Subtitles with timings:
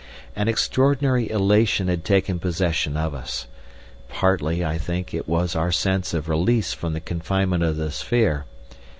[0.35, 3.45] An extraordinary elation had taken possession of us.
[4.09, 8.45] Partly, I think, it was our sense of release from the confinement of the sphere.